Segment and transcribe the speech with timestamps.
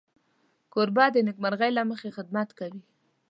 [0.73, 2.81] کوربه د نېکمرغۍ له مخې خدمت کوي.